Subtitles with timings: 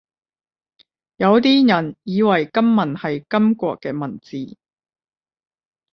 [1.17, 4.57] 有啲人以為金文係金國嘅文字